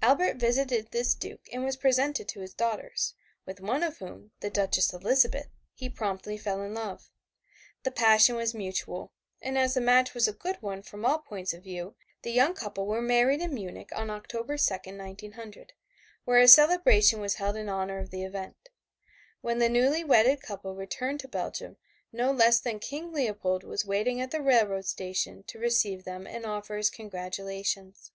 [0.00, 3.14] Albert visited this Duke and was presented to his daughters,
[3.44, 7.10] with one of whom, the Duchess Elizabeth, he promptly fell in love.
[7.82, 9.10] The passion was mutual,
[9.42, 12.54] and as the match was a good one from all points of view the young
[12.54, 15.72] couple were married in Munich on October 2, 1900,
[16.24, 18.68] where a celebration was held in honor of the event.
[19.40, 21.76] When the newly wedded couple returned to Belgium
[22.12, 26.24] no one less than King Leopold was waiting at the railroad station to receive them
[26.24, 28.12] and offer his congratulations.